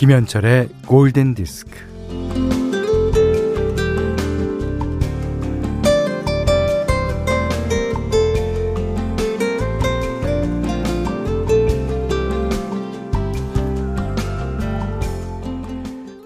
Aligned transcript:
김현철의 0.00 0.70
골든 0.86 1.34
디스크. 1.34 1.72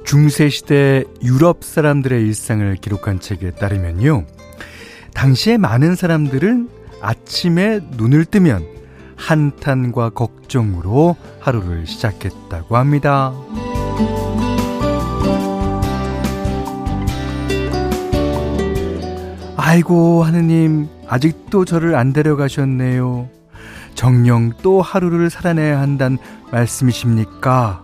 중세시대 0.05 1.03
유럽 1.25 1.65
사람들의 1.65 2.23
일상을 2.23 2.77
기록한 2.77 3.19
책에 3.19 3.51
따르면요. 3.51 4.25
당시에 5.15 5.57
많은 5.57 5.97
사람들은 5.97 6.69
아침에 7.01 7.81
눈을 7.97 8.27
뜨면 8.27 8.65
한탄과 9.17 10.11
걱정으로 10.11 11.17
하루를 11.41 11.87
시작했다고 11.89 12.77
합니다. 12.77 13.33
아이고, 19.57 20.23
하느님, 20.23 20.89
아직도 21.09 21.65
저를 21.65 21.97
안 21.97 22.13
데려가셨네요. 22.13 23.29
정령 23.95 24.53
또 24.63 24.81
하루를 24.81 25.31
살아내야 25.31 25.81
한다는 25.81 26.19
말씀이십니까? 26.53 27.83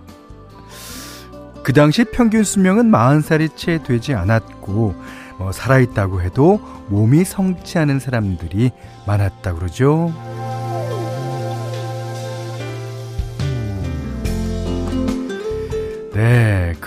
그 1.65 1.73
당시 1.73 2.05
평균 2.05 2.45
수명은 2.45 2.91
40살이 2.91 3.57
채 3.57 3.83
되지 3.83 4.15
않았고, 4.15 4.95
뭐 5.39 5.53
살아있다고 5.53 6.23
해도 6.23 6.61
몸이 6.89 7.25
성치 7.25 7.79
않은 7.79 7.99
사람들이 7.99 8.71
많았다 9.07 9.55
그러죠. 9.55 10.13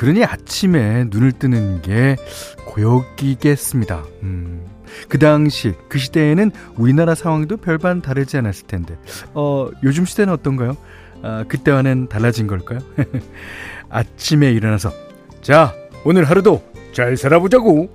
그러니 0.03 0.25
아침에 0.25 1.05
눈을 1.09 1.31
뜨는 1.31 1.81
게 1.81 2.17
고역이겠습니다. 2.65 4.03
음, 4.23 4.65
그 5.07 5.17
당시, 5.17 5.75
그 5.87 5.97
시대에는 5.97 6.51
우리나라 6.75 7.15
상황도 7.15 7.55
별반 7.55 8.01
다르지 8.01 8.35
않았을 8.35 8.67
텐데, 8.67 8.97
어, 9.33 9.69
요즘 9.81 10.03
시대는 10.03 10.33
어떤가요? 10.33 10.75
아, 11.21 11.45
그때와는 11.47 12.09
달라진 12.09 12.47
걸까요? 12.47 12.79
아침에 13.89 14.51
일어나서, 14.51 14.91
자, 15.41 15.73
오늘 16.03 16.25
하루도 16.25 16.61
잘 16.91 17.15
살아보자고! 17.15 17.89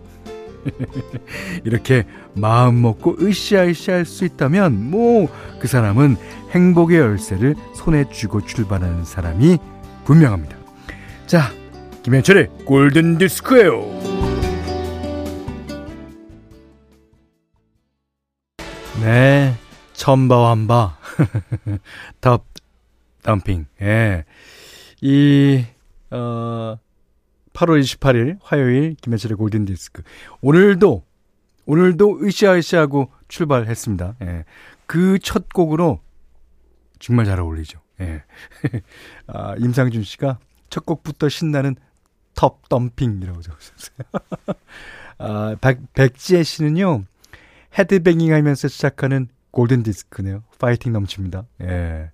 이렇게 1.62 2.06
마음 2.32 2.80
먹고 2.80 3.16
으쌰으쌰 3.20 3.92
할 3.92 4.06
수 4.06 4.24
있다면, 4.24 4.90
뭐, 4.90 5.28
그 5.60 5.68
사람은 5.68 6.16
행복의 6.52 7.00
열쇠를 7.00 7.54
손에 7.74 8.06
쥐고 8.10 8.46
출발하는 8.46 9.04
사람이 9.04 9.58
분명합니다. 10.06 10.56
자, 11.26 11.52
김현철의 12.08 12.48
골든 12.64 13.18
디스크예요. 13.18 13.82
네, 19.02 19.54
천바완바 19.92 20.96
덥 22.22 22.46
thumping. 23.22 23.66
예. 23.82 24.24
이 25.02 25.66
어, 26.10 26.78
8월 27.52 27.82
28일 27.82 28.38
화요일 28.40 28.94
김현철의 29.02 29.36
골든 29.36 29.66
디스크. 29.66 30.02
오늘도 30.40 31.04
오늘도 31.66 32.20
으쌰으쌰하고 32.22 33.12
출발했습니다. 33.28 34.14
예. 34.22 34.44
그 34.86 35.18
첫 35.18 35.52
곡으로 35.52 36.00
정말 37.00 37.26
잘 37.26 37.38
어울리죠. 37.38 37.80
예. 38.00 38.24
아, 39.26 39.56
임상준 39.58 40.04
씨가 40.04 40.38
첫 40.70 40.86
곡부터 40.86 41.28
신나는 41.28 41.76
Tubthumping이라고 42.38 43.42
적었어요. 43.42 43.98
아, 45.18 45.56
백, 45.60 45.92
백지혜 45.92 46.44
씨는요, 46.44 47.02
헤드뱅잉 47.76 48.32
하면서 48.32 48.68
시작하는 48.68 49.26
골든 49.50 49.82
디스크네요. 49.82 50.44
파이팅 50.60 50.92
넘칩니다. 50.92 51.46
예. 51.62 52.12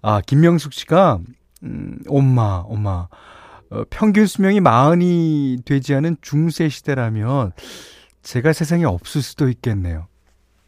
아, 0.00 0.22
김명숙 0.22 0.72
씨가, 0.72 1.18
음, 1.62 1.98
엄마, 2.08 2.62
엄마. 2.64 3.08
어, 3.68 3.84
평균 3.90 4.26
수명이 4.26 4.60
마흔이 4.60 5.58
되지 5.66 5.94
않은 5.94 6.16
중세 6.22 6.70
시대라면 6.70 7.52
제가 8.22 8.54
세상에 8.54 8.84
없을 8.86 9.20
수도 9.20 9.50
있겠네요. 9.50 10.06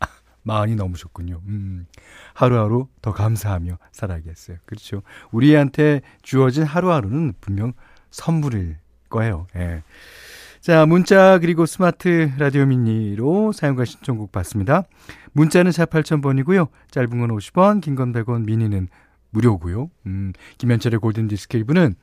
마흔이 0.44 0.76
넘으셨군요. 0.76 1.40
음, 1.46 1.86
하루하루 2.34 2.88
더 3.00 3.14
감사하며 3.14 3.78
살아야겠어요. 3.92 4.58
그렇죠. 4.66 5.02
우리한테 5.30 6.02
주어진 6.20 6.64
하루하루는 6.64 7.32
분명 7.40 7.72
선물일 8.16 8.76
거예요. 9.10 9.46
예. 9.56 9.82
자, 10.60 10.84
문자 10.86 11.38
그리고 11.38 11.64
스마트 11.66 12.32
라디오 12.38 12.64
미니로 12.66 13.52
사용과 13.52 13.84
신청곡 13.84 14.32
받습니다. 14.32 14.84
문자는 15.32 15.70
4 15.70 15.84
8000번이고요. 15.84 16.68
짧은 16.90 17.10
건 17.10 17.28
50원, 17.30 17.80
긴 17.82 17.94
건 17.94 18.12
100원, 18.12 18.46
미니는 18.46 18.88
무료고요. 19.30 19.90
음, 20.06 20.32
김현철의 20.58 20.98
골든 20.98 21.28
디스크 21.28 21.62
1부는 21.62 21.94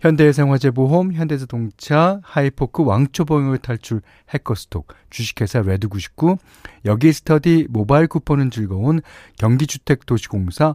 현대해상화재보험, 0.00 1.12
현대자동차, 1.12 2.20
하이포크, 2.24 2.82
왕초보용을 2.82 3.58
탈출, 3.58 4.00
해커스톡, 4.30 4.88
주식회사 5.10 5.62
레드99, 5.62 6.38
여기스터디, 6.86 7.66
모바일 7.70 8.08
쿠폰은 8.08 8.50
즐거운, 8.50 9.00
경기주택도시공사, 9.38 10.74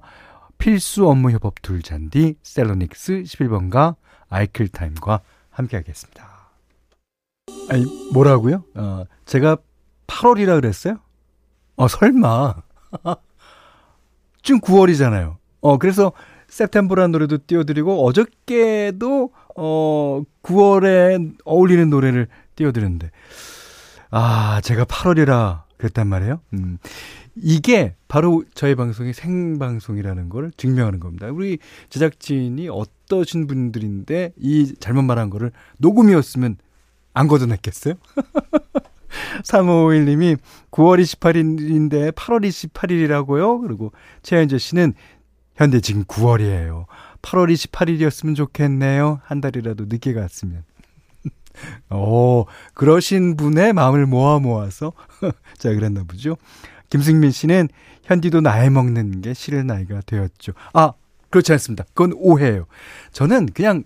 필수 0.60 1.10
업무협업 1.10 1.62
둘잔디, 1.62 2.36
셀로닉스 2.42 3.24
11번가, 3.24 3.96
아이클타임과 4.30 5.22
함께하겠습니다. 5.50 6.28
아니, 7.70 7.86
뭐라고요? 8.14 8.64
어, 8.76 9.04
제가 9.26 9.58
8월이라 10.08 10.62
그랬어요? 10.62 11.00
어, 11.76 11.88
설마. 11.88 12.56
지금 14.44 14.62
9월이잖아요. 14.62 15.36
어, 15.62 15.78
그래서 15.78 16.14
세템버라는 16.48 17.12
노래도 17.12 17.38
띄워드리고 17.46 18.06
어저께도 18.06 19.32
어 19.56 20.22
9월에 20.44 21.36
어울리는 21.44 21.90
노래를 21.90 22.28
띄워드렸는데 22.56 23.12
아 24.12 24.62
제가 24.64 24.86
8월이라 24.86 25.64
그랬단 25.78 26.08
말이에요. 26.08 26.42
음. 26.54 26.78
이게 27.42 27.96
바로 28.08 28.44
저희 28.54 28.76
방송이 28.76 29.14
생방송이라는 29.14 30.30
걸 30.30 30.52
증명하는 30.58 31.00
겁니다. 31.00 31.28
우리 31.28 31.60
제작진이 31.90 32.70
어떠신 32.70 33.48
분들인데 33.48 34.34
이 34.38 34.74
잘못 34.80 35.04
말한 35.04 35.30
거를 35.30 35.52
녹음이었으면 35.78 36.58
안 37.14 37.28
걷어냈겠어요? 37.28 37.96
3551님이 39.44 40.38
9월 40.72 41.02
28일인데 41.02 42.12
8월 42.12 42.46
28일이라고요? 42.48 43.62
그리고 43.62 43.92
최현재 44.22 44.58
씨는 44.58 44.94
현재 45.56 45.80
지금 45.80 46.04
9월이에요. 46.04 46.86
8월 47.22 47.52
28일이었으면 47.52 48.36
좋겠네요. 48.36 49.20
한 49.24 49.42
달이라도 49.42 49.86
늦게 49.88 50.14
갔으면. 50.14 50.64
오, 51.90 52.46
그러신 52.76 53.36
분의 53.36 53.74
마음을 53.74 54.06
모아 54.06 54.40
모아서 54.40 54.94
자 55.58 55.74
그랬나 55.74 56.04
보죠. 56.04 56.38
김승민 56.90 57.32
씨는 57.32 57.70
현디도 58.04 58.42
나이 58.42 58.70
먹는 58.70 59.22
게 59.22 59.34
싫은 59.34 59.68
나이가 59.68 60.02
되었죠. 60.06 60.54
아, 60.74 60.94
그렇지 61.30 61.52
않습니다. 61.54 61.84
그건 61.94 62.14
오해예요. 62.16 62.66
저는 63.12 63.48
그냥 63.48 63.84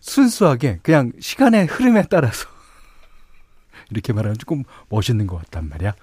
순수하게 0.00 0.78
그냥 0.82 1.12
시간의 1.18 1.66
흐름에 1.66 2.04
따라서 2.08 2.46
이렇게 3.90 4.12
말하면 4.12 4.38
조금 4.38 4.62
멋있는 4.88 5.26
것 5.26 5.36
같단 5.36 5.68
말이야. 5.68 5.94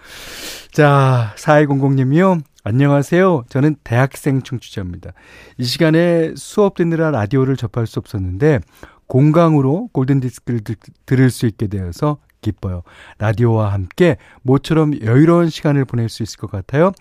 자, 0.71 1.33
4200님이요. 1.37 2.41
안녕하세요. 2.65 3.43
저는 3.49 3.75
대학생 3.83 4.41
청취자입니다. 4.41 5.11
이 5.57 5.63
시간에 5.63 6.33
수업 6.35 6.75
듣느라 6.75 7.11
라디오를 7.11 7.57
접할 7.57 7.87
수 7.87 7.99
없었는데 7.99 8.59
공강으로 9.07 9.89
골든디스크를 9.91 10.61
드, 10.61 10.75
들을 11.05 11.29
수 11.29 11.45
있게 11.45 11.67
되어서 11.67 12.17
기뻐요. 12.43 12.83
라디오와 13.17 13.73
함께 13.73 14.17
모처럼 14.43 15.01
여유로운 15.01 15.49
시간을 15.49 15.85
보낼 15.85 16.09
수 16.09 16.21
있을 16.21 16.37
것 16.37 16.51
같아요. 16.51 16.91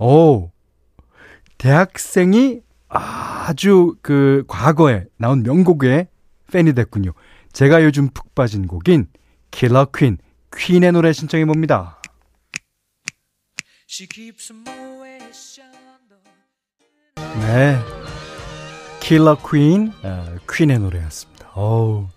오, 0.00 0.50
대학생이 1.58 2.62
아주 2.88 3.94
그 4.02 4.42
과거에 4.48 5.04
나온 5.16 5.44
명곡의 5.44 6.08
팬이 6.50 6.72
됐군요. 6.72 7.12
제가 7.52 7.84
요즘 7.84 8.08
푹 8.08 8.34
빠진 8.34 8.66
곡인 8.66 9.06
킬러 9.52 9.86
퀸, 9.94 10.18
퀸의 10.56 10.92
노래 10.92 11.12
신청해 11.12 11.44
봅니다. 11.44 12.00
네. 17.40 17.78
킬러 19.00 19.36
퀸, 19.36 19.92
어, 20.02 20.36
퀸의 20.50 20.78
노래였습니다. 20.78 21.50
어우. 21.54 22.08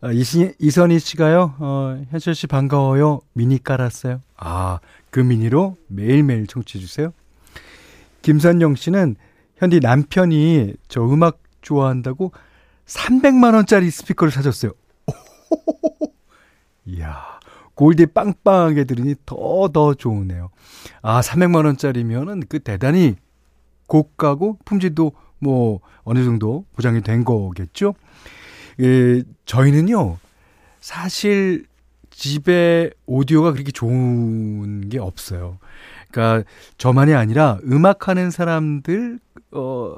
어, 0.00 0.12
이시, 0.12 0.54
이선희 0.60 1.00
씨가요, 1.00 1.56
어, 1.58 2.04
현철 2.10 2.34
씨 2.34 2.46
반가워요. 2.46 3.20
미니 3.32 3.62
깔았어요. 3.62 4.22
아, 4.36 4.78
그 5.10 5.18
미니로 5.18 5.76
매일매일 5.88 6.46
청취해주세요. 6.46 7.12
김선영 8.22 8.76
씨는 8.76 9.16
현디 9.56 9.80
남편이 9.80 10.74
저 10.86 11.02
음악 11.02 11.40
좋아한다고 11.62 12.32
300만원짜리 12.86 13.90
스피커를 13.90 14.30
사줬어요. 14.30 14.72
이야, 16.86 17.40
골디 17.74 18.06
빵빵하게 18.06 18.84
들으니 18.84 19.14
더, 19.26 19.68
더 19.72 19.94
좋으네요. 19.94 20.50
아, 21.02 21.20
300만원짜리면은 21.20 22.48
그 22.48 22.60
대단히 22.60 23.16
고가고 23.88 24.58
품질도 24.64 25.12
뭐 25.40 25.80
어느 26.04 26.24
정도 26.24 26.64
보장이 26.74 27.00
된 27.02 27.24
거겠죠? 27.24 27.94
예, 28.80 29.22
저희는요, 29.44 30.18
사실 30.80 31.66
집에 32.10 32.90
오디오가 33.06 33.52
그렇게 33.52 33.70
좋은 33.70 34.88
게 34.88 34.98
없어요. 34.98 35.58
그러니까 36.10 36.48
저만이 36.78 37.14
아니라 37.14 37.58
음악하는 37.64 38.30
사람들 38.30 39.18
어 39.52 39.96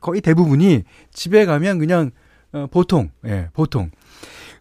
거의 0.00 0.20
대부분이 0.20 0.84
집에 1.12 1.44
가면 1.44 1.78
그냥 1.78 2.10
어, 2.52 2.66
보통 2.70 3.10
예, 3.26 3.48
보통 3.52 3.90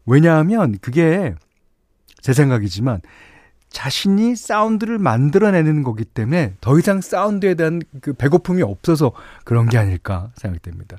왜냐하면 0.05 0.77
그게 0.81 1.35
제 2.21 2.33
생각이지만 2.33 3.01
자신이 3.71 4.35
사운드를 4.35 4.99
만들어내는 4.99 5.83
거기 5.83 6.05
때문에 6.05 6.55
더 6.61 6.77
이상 6.77 7.01
사운드에 7.01 7.55
대한 7.55 7.81
그 8.01 8.13
배고픔이 8.13 8.61
없어서 8.61 9.13
그런 9.45 9.67
게 9.67 9.77
아닐까 9.77 10.31
생각됩니다. 10.35 10.97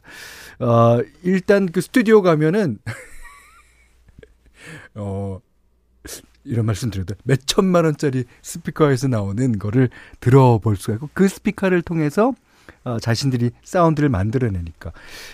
어, 0.59 0.99
일단 1.23 1.71
그 1.71 1.81
스튜디오 1.81 2.23
가면은, 2.23 2.79
어, 4.95 5.41
이런 6.45 6.67
말씀 6.67 6.91
드려도 6.91 7.15
몇 7.25 7.41
천만 7.47 7.85
원짜리 7.85 8.25
스피커에서 8.43 9.09
나오는 9.09 9.59
거를 9.59 9.91
들어볼 10.21 10.77
수가 10.77 10.95
있고 10.95 11.09
그 11.13 11.29
스피커를 11.29 11.83
통해서 11.83 12.35
어, 12.85 12.99
자신들이 12.99 13.51
사운드를 13.63 14.09
만들어내니까 14.09 14.93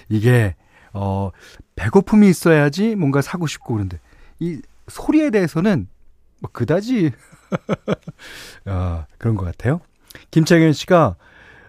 이게 0.09 0.55
어, 0.93 1.31
배고픔이 1.77 2.29
있어야지 2.29 2.95
뭔가 2.95 3.23
사고 3.23 3.47
싶고 3.47 3.75
그런데 3.75 4.01
이 4.39 4.61
소리에 4.89 5.31
대해서는 5.31 5.89
뭐 6.41 6.51
그다지 6.53 7.13
어, 8.67 9.05
그런 9.19 9.37
것 9.37 9.45
같아요. 9.45 9.81
김창현 10.31 10.73
씨가 10.73 11.17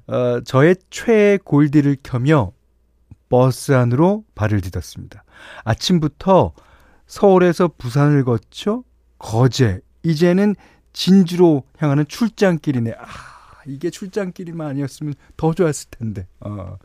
어, 0.08 0.42
저의 0.42 0.76
최애 0.90 1.40
골디를 1.44 1.98
켜며 2.02 2.52
버스 3.30 3.72
안으로 3.74 4.24
발을 4.36 4.62
디뎠습니다. 4.62 5.22
아침부터 5.64 6.54
서울에서 7.06 7.70
부산을 7.78 8.24
거쳐 8.24 8.84
거제, 9.20 9.82
이제는 10.04 10.56
진주로 10.94 11.64
향하는 11.78 12.06
출장길이네. 12.08 12.94
아, 12.98 13.06
이게 13.68 13.90
출장길이만 13.90 14.68
아니었으면 14.68 15.14
더 15.38 15.54
좋았을 15.54 15.90
텐데. 15.92 16.28
어. 16.40 16.78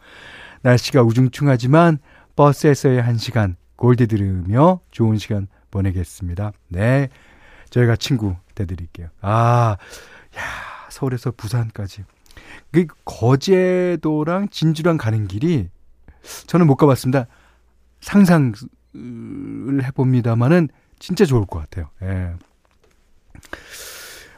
날씨가 0.63 1.03
우중충하지만 1.03 1.99
버스에서의 2.37 3.01
한 3.01 3.17
시간 3.17 3.57
골디 3.77 4.07
들으며 4.07 4.81
좋은 4.91 5.19
시간 5.19 5.47
보내겠습니다. 5.71 6.53
네. 6.69 7.09
저희가 7.75 7.97
친구 7.97 8.37
돼드릴게요. 8.55 9.09
아, 9.21 9.77
야, 10.37 10.41
서울에서 10.91 11.33
부산까지. 11.33 12.05
그 12.71 12.87
거제도랑 13.05 14.49
진주랑 14.51 14.97
가는 14.97 15.27
길이 15.27 15.69
저는 16.47 16.69
못 16.69 16.77
가봤습니다. 16.77 17.27
상상을 18.01 18.55
해봅니다만은 19.83 20.69
진짜 21.01 21.25
좋을 21.25 21.47
것 21.47 21.59
같아요. 21.59 21.91
예. 22.03 22.35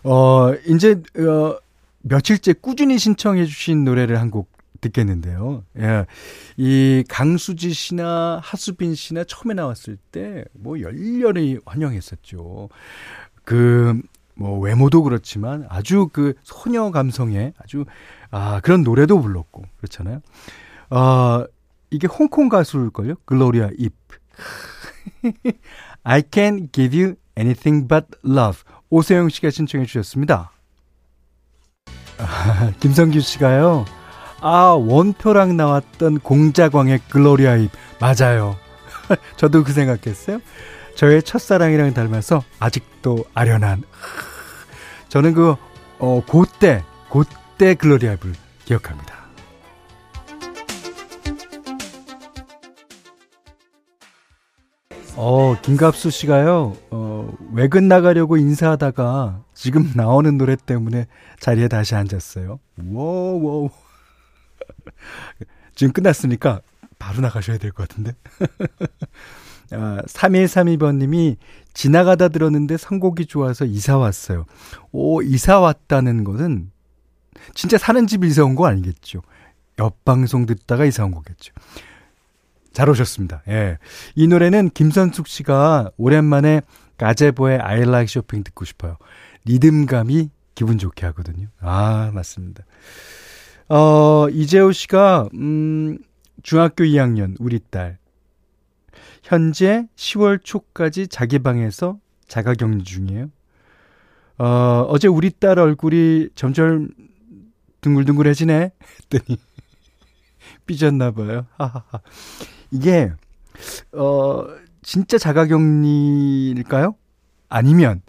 어, 0.02 0.54
이제, 0.66 1.02
어, 1.18 1.58
며칠째 2.02 2.54
꾸준히 2.54 2.98
신청해 2.98 3.44
주신 3.44 3.84
노래를 3.84 4.18
한 4.18 4.30
곡 4.30 4.56
듣겠는데요. 4.80 5.64
예. 5.78 6.04
이 6.58 7.02
강수지 7.08 7.72
씨나 7.72 8.40
하수빈 8.42 8.94
씨나 8.94 9.24
처음에 9.24 9.54
나왔을 9.54 9.96
때 10.12 10.44
뭐 10.52 10.80
열렬히 10.80 11.58
환영했었죠. 11.64 12.68
그, 13.46 13.98
뭐 14.34 14.58
외모도 14.58 15.02
그렇지만 15.02 15.64
아주 15.70 16.10
그 16.12 16.34
소녀 16.43 16.90
감성의 16.90 17.54
아주 17.58 17.87
아 18.31 18.60
그런 18.60 18.82
노래도 18.82 19.19
불렀고 19.19 19.64
그렇잖아요. 19.78 20.20
어 20.90 21.44
이게 21.90 22.06
홍콩 22.06 22.50
가수일걸요. 22.50 23.14
글로리아 23.25 23.70
잎. 23.78 23.94
I 26.04 26.22
can 26.31 26.69
give 26.70 26.98
you 26.98 27.14
anything 27.38 27.88
but 27.88 28.06
love. 28.26 28.62
오세영 28.90 29.31
씨가 29.31 29.49
신청해 29.50 29.87
주셨습니다. 29.87 30.52
아, 32.19 32.72
김성규 32.81 33.20
씨가요. 33.20 33.84
아, 34.40 34.76
원표랑 34.78 35.56
나왔던 35.56 36.20
공자광의 36.20 37.00
글로리아 37.08 37.56
잎. 37.56 37.70
맞아요. 38.00 38.56
저도 39.37 39.64
그 39.64 39.72
생각했어요. 39.72 40.40
저의 40.96 41.22
첫사랑이랑 41.22 41.94
닮아서 41.94 42.43
아직도 42.58 43.25
아련한. 43.34 43.82
저는 45.08 45.34
그, 45.34 45.54
어, 45.98 46.22
그때, 46.25 46.82
그때 47.10 47.75
글로리아 47.75 48.14
잎을 48.14 48.32
기억합니다. 48.64 49.14
어, 55.19 55.58
김갑수 55.62 56.10
씨가요, 56.10 56.76
어, 56.90 57.32
외근 57.54 57.88
나가려고 57.88 58.37
인사하다가 58.37 59.44
지금 59.54 59.90
나오는 59.94 60.37
노래 60.37 60.56
때문에 60.56 61.06
자리에 61.40 61.69
다시 61.69 61.94
앉았어요. 61.94 62.60
워워. 62.92 63.70
지금 65.75 65.92
끝났으니까 65.92 66.60
바로 66.99 67.20
나가셔야 67.20 67.56
될 67.58 67.72
것 67.72 67.88
같은데. 67.88 68.12
아, 69.72 70.00
3132번님이 70.06 71.36
지나가다 71.74 72.28
들었는데 72.28 72.76
선곡이 72.76 73.26
좋아서 73.26 73.64
이사 73.64 73.98
왔어요. 73.98 74.46
오, 74.92 75.22
이사 75.22 75.58
왔다는 75.60 76.24
것은 76.24 76.70
진짜 77.54 77.78
사는 77.78 78.06
집 78.06 78.24
이사 78.24 78.44
온 78.44 78.54
거 78.54 78.66
아니겠죠. 78.66 79.22
옆 79.78 80.04
방송 80.04 80.46
듣다가 80.46 80.84
이사 80.86 81.04
온 81.04 81.10
거겠죠. 81.12 81.52
잘 82.73 82.88
오셨습니다. 82.90 83.42
예. 83.49 83.78
이 84.14 84.26
노래는 84.26 84.70
김선숙 84.70 85.26
씨가 85.28 85.90
오랜만에 85.96 86.62
가제보의 86.99 87.58
I 87.61 87.82
like 87.82 88.04
shopping 88.11 88.44
듣고 88.44 88.64
싶어요. 88.64 88.96
리듬감이 89.44 90.30
기분 90.54 90.78
좋게 90.78 91.04
하거든요. 91.06 91.49
아, 91.61 92.11
맞습니다. 92.14 92.64
어, 93.68 94.28
이재호 94.30 94.73
씨가, 94.73 95.28
음, 95.35 95.99
중학교 96.42 96.85
2학년, 96.85 97.35
우리 97.38 97.58
딸. 97.70 97.99
현재 99.22 99.86
10월 99.96 100.40
초까지 100.42 101.08
자기 101.08 101.38
방에서 101.38 101.98
자가 102.28 102.54
격리 102.54 102.84
중이에요. 102.84 103.30
어, 104.38 104.86
어제 104.88 105.08
우리 105.08 105.30
딸 105.30 105.58
얼굴이 105.58 106.30
점점 106.34 106.88
둥글둥글해지네? 107.80 108.72
했더니, 109.12 109.38
삐졌나 110.66 111.12
봐요. 111.12 111.46
하하하. 111.56 112.00
이게 112.70 113.12
어 113.92 114.44
진짜 114.82 115.18
자가격리일까요? 115.18 116.94
아니면 117.48 118.02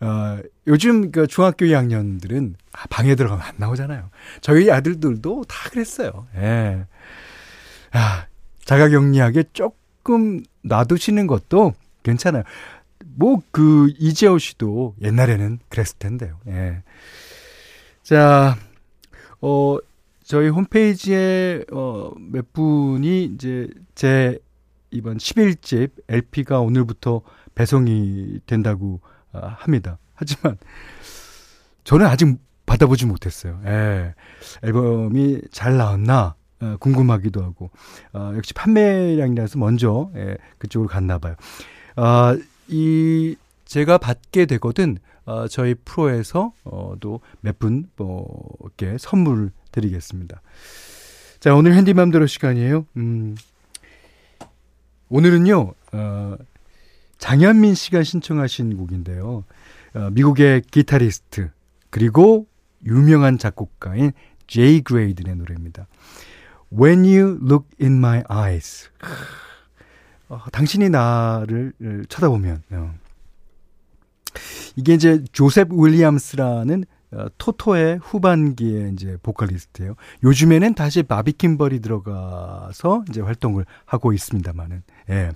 어 0.00 0.38
요즘 0.66 1.10
그 1.10 1.26
중학교 1.26 1.66
2학년들은 1.66 2.54
아, 2.72 2.86
방에 2.88 3.14
들어가면 3.14 3.44
안 3.44 3.54
나오잖아요. 3.58 4.10
저희 4.40 4.70
아들들도 4.70 5.44
다 5.48 5.70
그랬어요. 5.70 6.26
예. 6.36 6.86
아, 7.92 8.26
자가격리하게 8.64 9.44
조금 10.06 10.44
놔두시는 10.62 11.26
것도 11.26 11.74
괜찮아요. 12.04 12.44
뭐 13.16 13.42
그 13.50 13.92
이재호 13.98 14.38
씨도 14.38 14.94
옛날에는 15.02 15.58
그랬을 15.68 15.96
텐데요. 15.98 16.38
예. 16.46 16.82
자, 18.04 18.56
어 19.40 19.78
저희 20.24 20.48
홈페이지에 20.48 21.64
어, 21.72 22.12
몇 22.18 22.52
분이 22.52 23.24
이제 23.24 23.68
제 23.96 24.38
이번 24.92 25.16
10일집 25.18 25.90
LP가 26.08 26.60
오늘부터 26.60 27.22
배송이 27.56 28.40
된다고 28.46 29.00
어, 29.32 29.40
합니다. 29.58 29.98
하지만 30.14 30.56
저는 31.84 32.06
아직 32.06 32.38
받아보지 32.66 33.06
못했어요. 33.06 33.60
예. 33.66 34.14
앨범이 34.62 35.40
잘 35.50 35.76
나왔나 35.76 36.36
어, 36.60 36.76
궁금하기도 36.80 37.42
하고 37.42 37.70
어, 38.12 38.32
역시 38.36 38.54
판매량이라서 38.54 39.58
먼저 39.58 40.10
예, 40.16 40.36
그쪽으로 40.58 40.88
갔나 40.88 41.18
봐요. 41.18 41.34
아, 41.96 42.36
이 42.68 43.36
제가 43.64 43.98
받게 43.98 44.46
되거든 44.46 44.98
어, 45.26 45.48
저희 45.48 45.74
프로에서 45.74 46.52
어, 46.64 46.94
또몇 47.00 47.58
분, 47.58 47.88
뭐, 47.96 48.48
이렇게 48.60 48.96
선물 48.98 49.50
드리겠습니다. 49.72 50.40
자, 51.40 51.54
오늘 51.54 51.74
핸디맘대로 51.74 52.26
시간이에요. 52.26 52.86
음, 52.96 53.34
오늘은요, 55.08 55.74
어, 55.92 56.36
장현민 57.18 57.74
씨가 57.74 58.04
신청하신 58.04 58.76
곡인데요. 58.76 59.44
어, 59.94 60.10
미국의 60.12 60.62
기타리스트, 60.70 61.50
그리고 61.90 62.46
유명한 62.84 63.36
작곡가인 63.36 64.12
제이 64.46 64.80
그레이든의 64.80 65.36
노래입니다. 65.36 65.88
When 66.72 67.04
you 67.04 67.38
look 67.42 67.66
in 67.80 67.98
my 67.98 68.22
eyes. 68.30 68.90
어, 70.28 70.40
당신이 70.52 70.90
나를 70.90 71.72
쳐다보면. 72.08 72.62
어. 72.70 72.94
이게 74.76 74.94
이제 74.94 75.24
조셉 75.32 75.68
윌리엄스라는 75.72 76.84
어, 77.12 77.26
토토의 77.38 77.98
후반기에 78.02 78.90
이제 78.92 79.16
보컬리스트예요. 79.22 79.94
요즘에는 80.24 80.74
다시 80.74 81.02
바비킴벌이 81.02 81.80
들어가서 81.80 83.04
이제 83.08 83.20
활동을 83.20 83.64
하고 83.84 84.12
있습니다만은 84.12 84.82
예. 85.10 85.30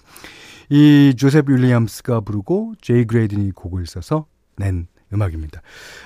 이 0.69 1.15
조셉 1.17 1.49
윌리엄스가 1.49 2.21
부르고 2.21 2.75
제이 2.81 3.05
그레이든이 3.05 3.53
곡을 3.53 3.87
써서 3.87 4.27
낸 4.57 4.89
음악입니다. 5.13 5.61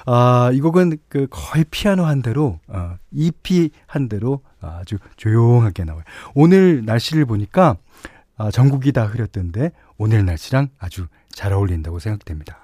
아, 0.06 0.50
이 0.52 0.61
곡은 0.61 0.99
그 1.08 1.26
거의 1.30 1.64
피아노 1.70 2.04
한 2.04 2.23
대로 2.23 2.58
어, 2.68 2.96
EP 3.12 3.70
한 3.87 4.08
대로 4.08 4.40
아주 4.61 4.99
조용하게 5.16 5.84
나와요. 5.84 6.04
오늘 6.34 6.84
날씨를 6.84 7.25
보니까 7.26 7.76
아, 8.37 8.50
전국이 8.50 8.92
다 8.92 9.06
흐렸던데 9.06 9.70
오늘 9.96 10.25
날씨랑 10.25 10.68
아주 10.78 11.06
잘 11.30 11.52
어울린다고 11.52 11.99
생각됩니다. 11.99 12.58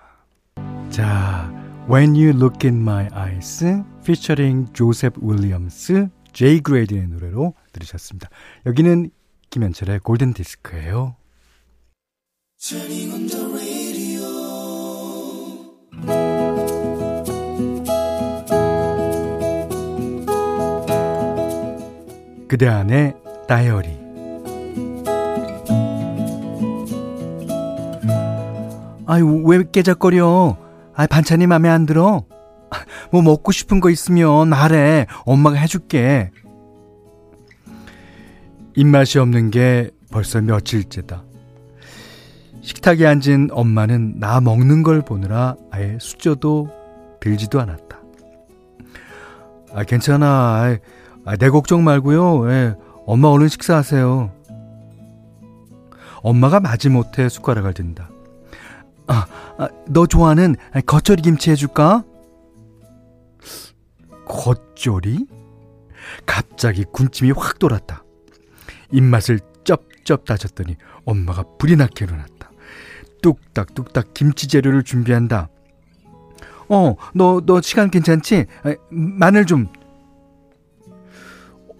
자, 0.90 1.52
When 1.88 2.14
You 2.14 2.30
Look 2.30 2.66
in 2.68 2.80
My 2.80 3.08
Eyes 3.14 3.64
featuring 4.02 4.72
조셉 4.72 5.14
윌리엄스, 5.20 6.08
제이 6.32 6.60
그레이든의 6.60 7.08
노래로 7.08 7.54
들으셨습니다. 7.72 8.28
여기는 8.66 9.10
김현철의 9.50 10.00
골든 10.00 10.32
디스크예요. 10.32 11.16
그대 22.50 22.66
안의 22.66 23.14
다이어리. 23.46 23.96
아유 29.06 29.44
왜 29.44 29.62
깨작거려? 29.70 30.56
아 30.96 31.06
반찬이 31.06 31.46
맘에 31.46 31.68
안 31.68 31.86
들어? 31.86 32.24
뭐 33.12 33.22
먹고 33.22 33.52
싶은 33.52 33.78
거 33.78 33.88
있으면 33.88 34.48
말해. 34.48 35.06
엄마가 35.26 35.58
해줄게. 35.58 36.32
입맛이 38.74 39.20
없는 39.20 39.52
게 39.52 39.92
벌써 40.10 40.40
며칠째다. 40.40 41.22
식탁에 42.62 43.06
앉은 43.06 43.50
엄마는 43.52 44.18
나 44.18 44.40
먹는 44.40 44.82
걸 44.82 45.02
보느라 45.02 45.54
아예 45.70 45.98
수저도 46.00 46.68
들지도 47.20 47.60
않았다. 47.60 48.00
아 49.72 49.84
괜찮아 49.84 50.76
아, 51.24 51.36
내 51.36 51.50
걱정 51.50 51.84
말고요. 51.84 52.50
예, 52.50 52.76
엄마 53.06 53.28
얼른 53.28 53.48
식사하세요. 53.48 54.32
엄마가 56.22 56.60
마지못해 56.60 57.28
숟가락을 57.28 57.74
든다. 57.74 58.10
아, 59.06 59.26
아, 59.58 59.68
너 59.86 60.06
좋아하는 60.06 60.56
겉절이 60.86 61.22
김치 61.22 61.50
해줄까? 61.50 62.04
겉절이? 64.26 65.26
갑자기 66.26 66.84
군침이 66.84 67.32
확 67.32 67.58
돌았다. 67.58 68.04
입맛을 68.92 69.40
쩝쩝 69.64 70.24
다졌더니 70.24 70.76
엄마가 71.04 71.44
불이 71.58 71.76
나게 71.76 72.04
일어났다. 72.04 72.50
뚝딱뚝딱 73.22 74.14
김치 74.14 74.48
재료를 74.48 74.82
준비한다. 74.82 75.48
어, 76.68 76.94
너, 77.14 77.40
너 77.44 77.60
시간 77.60 77.90
괜찮지? 77.90 78.46
마늘 78.90 79.44
좀, 79.44 79.66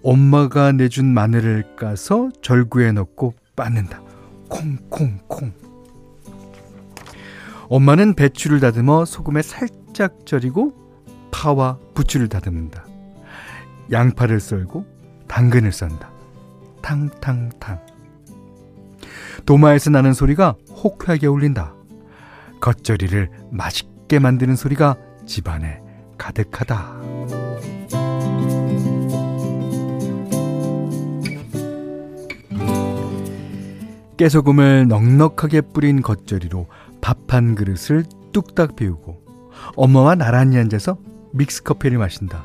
엄마가 0.03 0.71
내준 0.71 1.13
마늘을 1.13 1.75
까서 1.75 2.29
절구에 2.41 2.91
넣고 2.91 3.35
빻는다. 3.55 4.01
콩콩콩. 4.49 5.53
엄마는 7.69 8.15
배추를 8.15 8.59
다듬어 8.59 9.05
소금에 9.05 9.41
살짝 9.41 10.25
절이고 10.25 10.73
파와 11.31 11.77
부추를 11.93 12.27
다듬는다. 12.27 12.85
양파를 13.91 14.39
썰고 14.39 14.85
당근을 15.27 15.71
썬다. 15.71 16.11
탕탕탕. 16.81 17.79
도마에서 19.45 19.89
나는 19.89 20.13
소리가 20.13 20.55
호쾌하게 20.83 21.27
울린다. 21.27 21.73
겉절이를 22.59 23.29
맛있게 23.51 24.19
만드는 24.19 24.55
소리가 24.55 24.97
집안에 25.25 25.81
가득하다. 26.17 27.01
깨소금을 34.21 34.87
넉넉하게 34.87 35.61
뿌린 35.61 36.03
겉절이로 36.03 36.67
밥 37.01 37.17
한 37.29 37.55
그릇을 37.55 38.03
뚝딱 38.33 38.75
비우고 38.75 39.17
엄마와 39.75 40.13
나란히 40.13 40.57
앉아서 40.57 40.97
믹스커피를 41.33 41.97
마신다. 41.97 42.43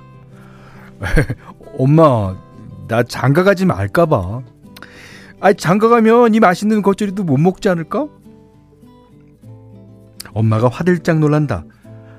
엄마, 1.79 2.35
나 2.89 3.03
장가 3.03 3.43
가지 3.43 3.67
말까봐. 3.67 4.41
아, 5.41 5.53
장가 5.53 5.89
가면 5.89 6.35
이 6.35 6.41
맛있는 6.41 6.81
겉절이도 6.81 7.25
못 7.25 7.37
먹지 7.37 7.69
않을까? 7.69 8.07
엄마가 10.33 10.69
화들짝 10.69 11.19
놀란다. 11.19 11.65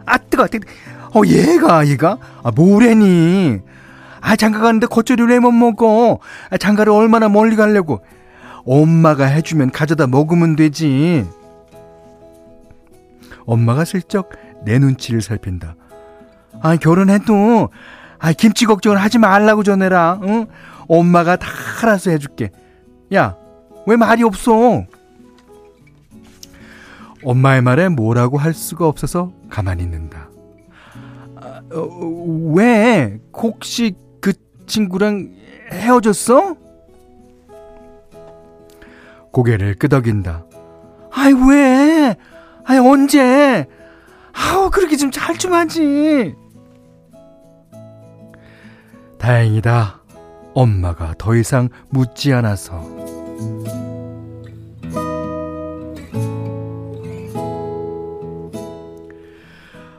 아, 0.06 0.18
뜨거, 0.20 0.46
뜨거. 0.48 0.68
어, 1.16 1.22
얘가, 1.26 1.88
얘가? 1.88 2.20
아, 2.44 2.52
뭐래니? 2.52 3.62
아, 4.22 4.36
장가 4.36 4.60
가는데 4.60 4.86
겉절이를 4.86 5.30
왜 5.30 5.40
못 5.40 5.52
먹어? 5.52 6.20
아, 6.52 6.58
장가를 6.58 6.92
얼마나 6.94 7.28
멀리 7.30 7.56
가려고? 7.56 8.02
엄마가 8.68 9.26
해주면 9.26 9.72
가져다 9.72 10.08
먹으면 10.08 10.58
되지. 10.58 11.26
엄마가 13.46 13.86
슬쩍 13.86 14.30
내 14.66 14.78
눈치를 14.78 15.22
살핀다. 15.22 15.76
아, 16.60 16.76
결혼해도, 16.76 17.70
아, 18.20 18.34
김치 18.34 18.66
걱정을 18.66 18.98
하지 18.98 19.20
말라고 19.20 19.64
전해라, 19.64 20.20
응? 20.24 20.48
엄마가 20.90 21.38
다 21.38 21.48
알아서 21.82 22.12
해줄게. 22.12 22.52
야, 23.14 23.38
왜 23.86 23.96
말이 23.96 24.24
없어? 24.24 24.84
엄마의 27.24 27.62
말에 27.62 27.88
뭐라고 27.90 28.38
할 28.38 28.54
수가 28.54 28.86
없어서 28.86 29.32
가만히 29.50 29.84
있는다. 29.84 30.30
아, 31.36 31.62
어, 31.74 32.54
왜? 32.54 33.20
혹시 33.34 33.96
그 34.20 34.34
친구랑 34.66 35.32
헤어졌어? 35.72 36.67
고개를 39.32 39.76
끄덕인다. 39.76 40.46
아이, 41.12 41.34
왜? 41.34 42.16
아이, 42.66 42.78
언제? 42.78 43.66
아우, 44.34 44.70
그렇게 44.70 44.96
좀잘좀 44.96 45.54
하지. 45.54 46.36
다행이다. 49.18 50.02
엄마가 50.54 51.16
더 51.18 51.36
이상 51.36 51.70
묻지 51.90 52.34
않아서. 52.34 52.82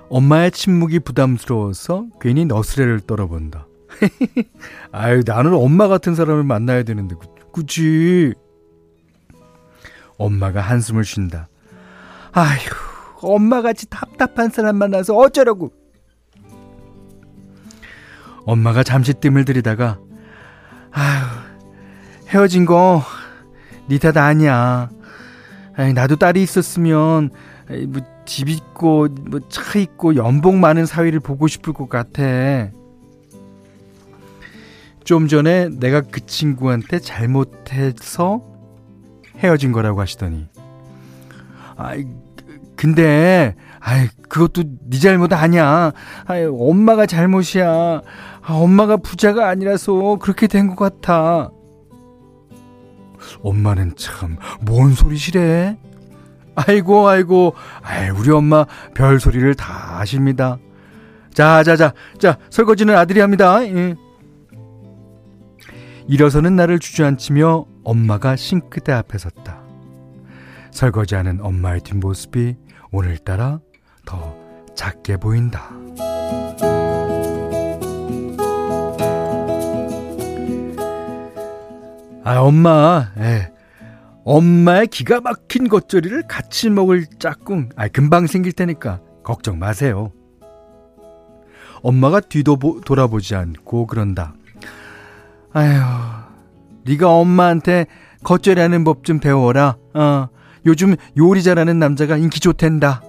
엄마의 0.08 0.50
침묵이 0.50 1.00
부담스러워서 1.00 2.06
괜히 2.20 2.44
너스레를 2.46 3.00
떨어본다. 3.00 3.66
아유, 4.92 5.22
나는 5.26 5.52
엄마 5.54 5.88
같은 5.88 6.14
사람을 6.14 6.44
만나야 6.44 6.82
되는데, 6.84 7.14
그, 7.16 7.26
그치? 7.52 8.32
엄마가 10.18 10.60
한숨을 10.60 11.04
쉰다. 11.04 11.48
아휴, 12.32 12.58
엄마같이 13.22 13.86
답답한 13.88 14.50
사람 14.50 14.76
만나서 14.76 15.16
어쩌려고. 15.16 15.72
엄마가 18.44 18.82
잠시 18.82 19.12
뜸을 19.14 19.44
들이다가, 19.44 19.98
아휴, 20.90 21.26
헤어진 22.28 22.64
거, 22.66 23.02
니 23.90 23.98
탓 23.98 24.16
아니야. 24.16 24.90
아이, 25.76 25.92
나도 25.92 26.16
딸이 26.16 26.42
있었으면, 26.42 27.30
뭐, 27.88 28.02
집 28.24 28.48
있고, 28.48 29.08
뭐, 29.28 29.40
차 29.48 29.78
있고, 29.78 30.16
연봉 30.16 30.60
많은 30.60 30.86
사위를 30.86 31.20
보고 31.20 31.46
싶을 31.46 31.72
것 31.72 31.88
같아. 31.88 32.70
좀 35.04 35.28
전에 35.28 35.68
내가 35.70 36.00
그 36.02 36.24
친구한테 36.26 36.98
잘못해서 36.98 38.42
헤어진 39.38 39.72
거라고 39.72 40.00
하시더니 40.00 40.48
아이 41.76 42.06
근데 42.76 43.54
아이 43.80 44.08
그것도 44.28 44.64
네 44.88 44.98
잘못 44.98 45.32
아니야. 45.32 45.92
아이 46.26 46.44
엄마가 46.44 47.06
잘못이야. 47.06 47.66
아, 47.70 48.52
엄마가 48.52 48.96
부자가 48.98 49.48
아니라서 49.48 50.16
그렇게 50.20 50.46
된 50.46 50.74
것 50.74 50.76
같아. 51.00 51.50
엄마는 53.42 53.94
참 53.96 54.36
뭔 54.64 54.94
소리시래? 54.94 55.76
아이고 56.54 57.08
아이고 57.08 57.54
아이 57.82 58.10
우리 58.10 58.30
엄마 58.30 58.64
별 58.94 59.18
소리를 59.20 59.54
다 59.54 59.98
하십니다. 60.00 60.58
자 61.34 61.62
자 61.62 61.76
자 61.76 61.92
자 62.18 62.38
설거지는 62.50 62.96
아들이 62.96 63.20
합니다. 63.20 63.64
예. 63.64 63.94
일어서는 66.08 66.56
나를 66.56 66.78
주저앉히며 66.78 67.66
엄마가 67.88 68.36
싱크대 68.36 68.92
앞에 68.92 69.16
섰다. 69.16 69.62
설거지하는 70.72 71.40
엄마의 71.40 71.80
뒷모습이 71.80 72.54
오늘따라 72.90 73.60
더 74.04 74.36
작게 74.74 75.16
보인다. 75.16 75.70
아, 82.24 82.40
엄마, 82.40 83.10
예. 83.16 83.50
엄마의 84.22 84.88
기가 84.88 85.22
막힌 85.22 85.70
겉절이를 85.70 86.24
같이 86.28 86.68
먹을 86.68 87.06
짝꿍, 87.18 87.70
아, 87.74 87.88
금방 87.88 88.26
생길 88.26 88.52
테니까 88.52 89.00
걱정 89.24 89.58
마세요. 89.58 90.12
엄마가 91.80 92.20
뒤도 92.20 92.56
보, 92.56 92.82
돌아보지 92.82 93.34
않고 93.34 93.86
그런다. 93.86 94.34
아휴, 95.54 96.17
네가 96.88 97.10
엄마한테 97.10 97.86
겉절이하는 98.24 98.84
법 98.84 99.04
좀 99.04 99.20
배워라. 99.20 99.76
어, 99.94 100.28
요즘 100.66 100.96
요리 101.16 101.42
잘하는 101.42 101.78
남자가 101.78 102.16
인기 102.16 102.40
좋댄다. 102.40 103.02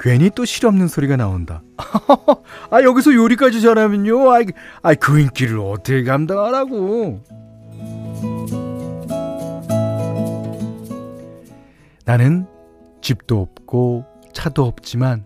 괜히 0.00 0.30
또 0.34 0.44
실없는 0.44 0.86
소리가 0.86 1.16
나온다. 1.16 1.62
아, 2.70 2.82
여기서 2.82 3.12
요리까지 3.14 3.60
잘하면요. 3.60 4.30
아이, 4.30 4.46
아이, 4.82 4.94
그 4.94 5.18
인기를 5.18 5.58
어떻게 5.58 6.04
감당하라고. 6.04 7.20
나는 12.04 12.46
집도 13.02 13.40
없고 13.42 14.04
차도 14.32 14.64
없지만 14.64 15.24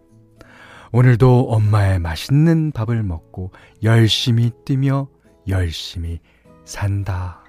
오늘도 0.93 1.49
엄마의 1.51 1.99
맛있는 2.01 2.73
밥을 2.73 3.03
먹고 3.03 3.51
열심히 3.83 4.51
뛰며 4.65 5.09
열심히 5.49 6.21
산다. 6.65 7.41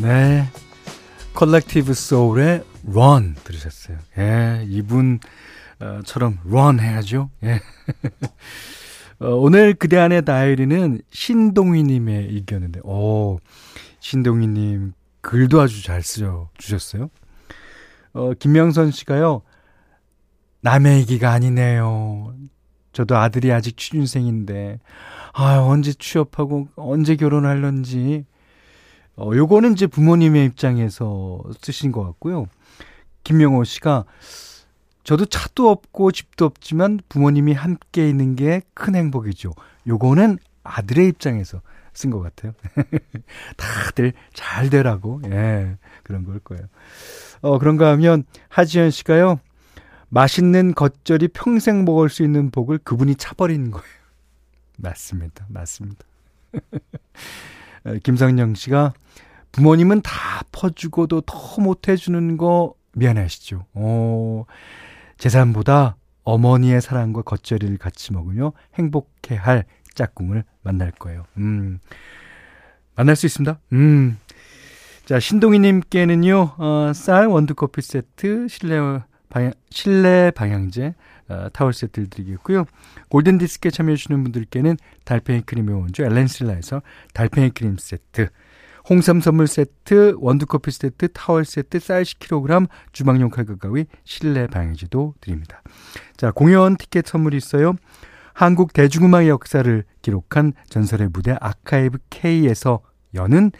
네. 0.00 0.46
컬렉티브 1.34 1.94
소울의 1.94 2.64
Run 2.88 3.34
들으셨어요. 3.44 3.98
예, 4.18 4.64
이분처럼 4.68 6.38
Run 6.46 6.80
해야죠. 6.80 7.30
예. 7.44 7.60
어, 9.20 9.28
오늘 9.34 9.74
그대 9.74 9.98
안의 9.98 10.24
다이어리는 10.24 11.02
신동희님의 11.10 12.28
의견인데, 12.28 12.80
오, 12.84 13.38
신동희님 14.00 14.92
글도 15.20 15.60
아주 15.60 15.82
잘 15.82 16.02
쓰여 16.02 16.48
주셨어요. 16.56 17.10
어, 18.12 18.32
김명선 18.34 18.90
씨가요, 18.90 19.42
남의 20.62 20.98
얘기가 21.00 21.30
아니네요. 21.30 22.34
저도 22.92 23.16
아들이 23.16 23.52
아직 23.52 23.76
취준생인데, 23.76 24.80
아, 25.32 25.58
언제 25.58 25.92
취업하고 25.92 26.68
언제 26.76 27.16
결혼할런지, 27.16 28.24
어, 29.16 29.30
요거는 29.34 29.72
이제 29.72 29.86
부모님의 29.86 30.46
입장에서 30.46 31.42
쓰신 31.60 31.92
것 31.92 32.02
같고요. 32.04 32.46
김명호 33.24 33.64
씨가 33.64 34.04
저도 35.04 35.26
차도 35.26 35.68
없고 35.70 36.12
집도 36.12 36.44
없지만 36.44 37.00
부모님이 37.08 37.52
함께 37.52 38.08
있는 38.08 38.34
게 38.36 38.62
큰 38.74 38.94
행복이죠. 38.94 39.52
요거는 39.86 40.38
아들의 40.62 41.08
입장에서 41.08 41.60
쓴 41.92 42.10
것 42.10 42.20
같아요. 42.20 42.52
다들 43.56 44.12
잘 44.32 44.70
되라고, 44.70 45.20
예, 45.26 45.76
그런 46.02 46.24
걸 46.24 46.38
거예요. 46.40 46.62
어, 47.42 47.58
그런가 47.58 47.90
하면 47.90 48.24
하지연 48.48 48.90
씨가요, 48.90 49.40
맛있는 50.10 50.74
겉절이 50.74 51.28
평생 51.28 51.84
먹을 51.84 52.08
수 52.08 52.22
있는 52.22 52.50
복을 52.50 52.78
그분이 52.78 53.14
차버리는 53.16 53.70
거예요. 53.70 53.86
맞습니다. 54.76 55.46
맞습니다. 55.48 56.04
어, 57.84 57.94
김상영 58.02 58.54
씨가 58.54 58.92
부모님은 59.52 60.02
다 60.02 60.42
퍼주고도 60.52 61.22
더 61.22 61.60
못해주는 61.60 62.36
거 62.36 62.74
미안하시죠. 62.92 63.64
어, 63.74 64.44
재산보다 65.16 65.96
어머니의 66.24 66.80
사랑과 66.80 67.22
겉절이를 67.22 67.78
같이 67.78 68.12
먹으며 68.12 68.52
행복해 68.74 69.36
할 69.36 69.64
짝꿍을 69.94 70.44
만날 70.62 70.90
거예요. 70.92 71.24
음, 71.38 71.78
만날 72.94 73.16
수 73.16 73.26
있습니다. 73.26 73.58
음. 73.72 74.18
자, 75.04 75.18
신동희님께는요, 75.18 76.54
어, 76.58 76.92
쌀 76.94 77.26
원두커피 77.26 77.82
세트, 77.82 78.46
실내 78.48 78.78
방향, 79.30 79.52
실내 79.70 80.30
방향제, 80.32 80.94
어, 81.28 81.48
타월 81.52 81.72
세트를 81.72 82.10
드리겠고요. 82.10 82.66
골든 83.08 83.38
디스크에 83.38 83.70
참여해주시는 83.70 84.22
분들께는 84.24 84.76
달팽이 85.04 85.42
크림의 85.42 85.74
원조 85.74 86.04
엘렌실라에서 86.04 86.82
달팽이 87.14 87.50
크림 87.50 87.76
세트, 87.78 88.28
홍삼 88.88 89.20
선물 89.20 89.46
세트, 89.46 90.16
원두커피 90.18 90.70
세트, 90.70 91.12
타월 91.12 91.44
세트, 91.44 91.78
쌀 91.78 92.02
10kg, 92.02 92.68
주방용 92.92 93.30
칼과 93.30 93.56
가위, 93.56 93.86
실내 94.04 94.46
방향제도 94.46 95.14
드립니다. 95.20 95.62
자, 96.16 96.32
공연 96.32 96.76
티켓 96.76 97.06
선물이 97.06 97.36
있어요. 97.36 97.74
한국 98.32 98.72
대중음악의 98.72 99.28
역사를 99.28 99.84
기록한 100.02 100.54
전설의 100.70 101.10
무대 101.12 101.36
아카이브 101.40 101.98
K에서 102.10 102.80
여는 103.14 103.52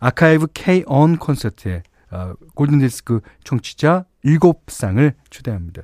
아카이브 0.00 0.48
K 0.54 0.84
on 0.86 1.18
콘서트에 1.18 1.82
어, 2.10 2.32
골든디스크 2.54 3.20
청취자 3.44 4.04
7쌍을 4.24 5.14
초대합니다. 5.30 5.82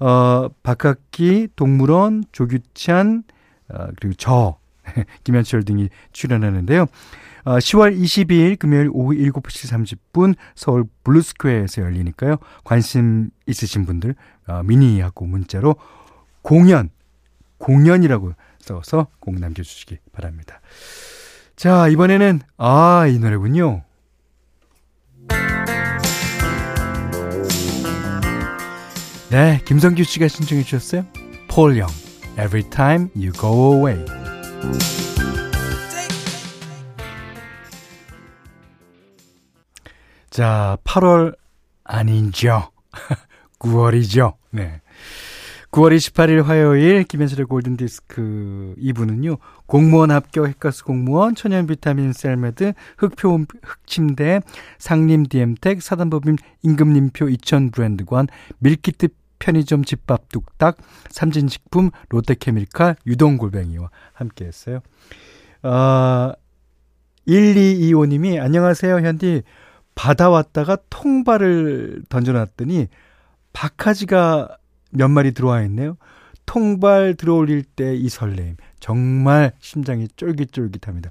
어, 0.00 0.48
박학기, 0.62 1.48
동물원, 1.56 2.24
조규찬, 2.32 3.24
어, 3.70 3.86
그리고 3.96 4.14
저, 4.18 4.58
김현철 5.24 5.64
등이 5.64 5.88
출연하는데요. 6.12 6.86
어, 7.44 7.58
10월 7.58 7.98
22일 7.98 8.58
금요일 8.58 8.88
오후 8.92 9.14
7시 9.14 9.98
30분 10.12 10.34
서울 10.54 10.84
블루스퀘어에서 11.04 11.82
열리니까요. 11.82 12.36
관심 12.64 13.30
있으신 13.46 13.84
분들 13.84 14.14
어, 14.46 14.62
미니하고 14.62 15.26
문자로 15.26 15.76
공연, 16.42 16.90
공연이라고 17.58 18.34
써서 18.60 19.08
꼭 19.20 19.38
남겨주시기 19.38 19.98
바랍니다. 20.12 20.60
자, 21.56 21.88
이번에는, 21.88 22.40
아, 22.58 23.06
이 23.06 23.18
노래군요. 23.18 23.82
네, 29.32 29.62
김성규 29.64 30.04
씨가 30.04 30.28
신청해 30.28 30.62
주셨어요. 30.62 31.06
폴 31.48 31.78
영, 31.78 31.88
Every 32.32 32.68
Time 32.68 33.08
You 33.16 33.32
Go 33.32 33.76
Away. 33.76 34.04
자, 40.28 40.76
8월 40.84 41.34
아니죠. 41.82 42.72
9월이죠. 43.58 44.34
네. 44.52 44.82
9월 45.70 45.96
28일 45.96 46.42
화요일 46.42 47.02
김현철의 47.04 47.46
골든디스크 47.46 48.74
2부는요. 48.78 49.38
공무원 49.64 50.10
합격 50.10 50.46
해커스 50.46 50.84
공무원, 50.84 51.34
천연 51.34 51.66
비타민 51.66 52.12
셀메드, 52.12 52.74
흙표 52.98 53.46
흙침대, 53.62 54.42
상림 54.76 55.24
디엠텍, 55.28 55.80
사단법인 55.80 56.36
임금님표 56.60 57.30
이천 57.30 57.70
브랜드관, 57.70 58.26
밀키트 58.58 59.08
편의점 59.46 59.82
집밥 59.84 60.28
뚝딱, 60.28 60.76
삼진식품, 61.10 61.90
롯데케미칼, 62.10 62.94
유동골뱅이와 63.04 63.90
함께 64.12 64.44
했어요. 64.44 64.78
어, 65.64 66.32
1225님이 67.26 68.40
안녕하세요, 68.40 69.00
현디. 69.00 69.42
바다 69.96 70.30
왔다가 70.30 70.78
통발을 70.90 72.04
던져놨더니 72.08 72.86
박하지가 73.52 74.58
몇 74.92 75.08
마리 75.08 75.32
들어와 75.32 75.62
있네요. 75.62 75.96
통발 76.46 77.14
들어올릴 77.16 77.64
때 77.64 77.96
이 77.96 78.08
설레임. 78.08 78.56
정말 78.78 79.52
심장이 79.58 80.06
쫄깃쫄깃합니다. 80.14 81.10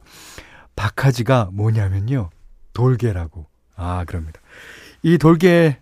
박하지가 0.77 1.49
뭐냐면요. 1.51 2.29
돌개라고. 2.73 3.47
아, 3.75 4.05
그럽니다. 4.05 4.39
이 5.03 5.17
돌개 5.17 5.80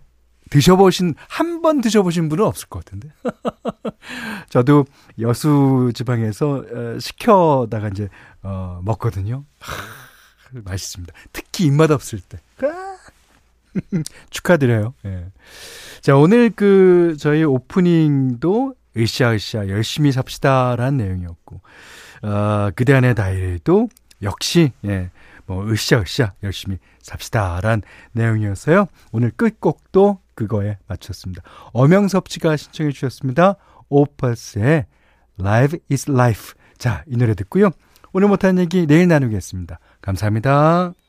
드셔보신, 0.50 1.14
한 1.28 1.62
번 1.62 1.80
드셔보신 1.80 2.28
분은 2.28 2.44
없을 2.44 2.68
것 2.68 2.84
같은데. 2.84 3.10
저도 4.50 4.86
여수 5.20 5.92
지방에서 5.94 6.64
어, 6.72 6.98
시켜다가 6.98 7.88
이제, 7.88 8.08
어, 8.42 8.80
먹거든요. 8.82 9.44
하, 9.58 9.74
맛있습니다. 10.52 11.12
특히 11.32 11.66
입맛 11.66 11.90
없을 11.90 12.20
때. 12.20 12.38
축하드려요. 14.30 14.94
예. 15.06 15.26
자, 16.00 16.16
오늘 16.16 16.50
그, 16.50 17.16
저희 17.18 17.44
오프닝도 17.44 18.74
으쌰으쌰 18.96 19.68
열심히 19.68 20.10
삽시다라는 20.12 20.96
내용이었고, 20.96 21.60
어, 22.22 22.70
그대 22.74 22.94
안의 22.94 23.14
다이어리도 23.14 23.88
역시, 24.22 24.72
예, 24.86 25.10
뭐, 25.46 25.70
으쌰으쌰 25.70 26.32
열심히 26.42 26.78
삽시다라는 27.02 27.82
내용이었어요. 28.12 28.86
오늘 29.12 29.30
끝곡도 29.36 30.18
그거에 30.40 30.78
맞췄습니다. 30.86 31.42
엄영섭 31.72 32.28
씨가 32.28 32.56
신청해 32.56 32.92
주셨습니다. 32.92 33.56
오퍼스의 33.90 34.86
Live 35.38 35.80
is 35.90 36.10
Life. 36.10 36.54
자, 36.78 37.04
이 37.06 37.16
노래 37.16 37.34
듣고요. 37.34 37.70
오늘 38.12 38.28
못한 38.28 38.58
얘기 38.58 38.86
내일 38.86 39.08
나누겠습니다. 39.08 39.78
감사합니다. 40.00 40.99